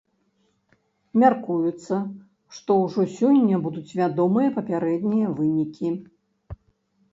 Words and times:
Мяркуецца, 1.23 1.95
што 2.57 2.71
ўжо 2.85 3.01
сёння 3.19 3.61
будуць 3.67 3.85
вядомыя 4.01 4.49
папярэднія 4.59 5.27
вынікі. 5.39 5.87